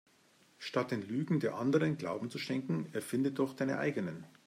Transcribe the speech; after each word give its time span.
Statt 0.57 0.89
den 0.89 1.03
Lügen 1.03 1.39
der 1.39 1.53
Anderen 1.53 1.95
Glauben 1.95 2.31
zu 2.31 2.39
schenken 2.39 2.91
erfinde 2.91 3.31
doch 3.31 3.53
deine 3.53 3.77
eigenen. 3.77 4.25